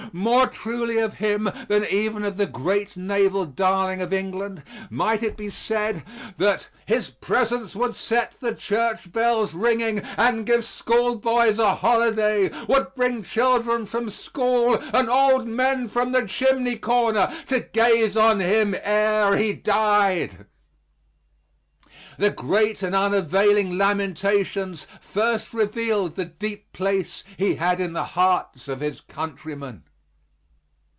More 0.13 0.45
truly 0.47 0.97
of 0.97 1.15
him 1.19 1.49
than 1.69 1.85
even 1.85 2.25
of 2.25 2.35
the 2.35 2.45
great 2.45 2.97
naval 2.97 3.45
darling 3.45 4.01
of 4.01 4.11
England 4.11 4.61
might 4.89 5.23
it 5.23 5.37
be 5.37 5.49
said 5.49 6.03
that 6.37 6.67
"his 6.85 7.11
presence 7.11 7.77
would 7.77 7.95
set 7.95 8.35
the 8.41 8.53
church 8.53 9.09
bells 9.13 9.53
ringing, 9.53 9.99
and 10.17 10.45
give 10.45 10.65
schoolboys 10.65 11.59
a 11.59 11.75
holiday, 11.75 12.49
would 12.65 12.93
bring 12.93 13.23
children 13.23 13.85
from 13.85 14.09
school 14.09 14.75
and 14.93 15.09
old 15.09 15.47
men 15.47 15.87
from 15.87 16.11
the 16.11 16.25
chimney 16.27 16.75
corner, 16.75 17.31
to 17.47 17.61
gaze 17.61 18.17
on 18.17 18.41
him 18.41 18.75
ere 18.83 19.37
he 19.37 19.53
died." 19.53 20.45
The 22.17 22.31
great 22.31 22.83
and 22.83 22.93
unavailing 22.93 23.77
lamentations 23.77 24.87
first 24.99 25.53
revealed 25.53 26.15
the 26.17 26.25
deep 26.25 26.73
place 26.73 27.23
he 27.37 27.55
had 27.55 27.79
in 27.79 27.93
the 27.93 28.03
hearts 28.19 28.67
of 28.67 28.81
his 28.81 28.99
countrymen. 28.99 29.83